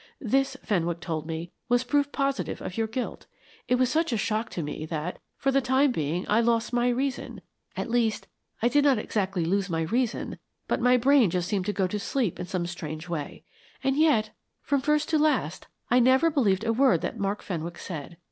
[0.19, 3.27] This, Fenwick told me, was proof positive of your guilt.
[3.67, 6.89] It was such a shock to me that, for the time being, I lost my
[6.89, 7.39] reason
[7.77, 8.27] at least,
[8.63, 11.99] I did not exactly lose my reason, but my brain just seemed to go to
[11.99, 13.43] sleep in some strange way.
[13.83, 14.31] And yet,
[14.63, 18.17] from first to last, I never believed a word that Mark Fenwick said.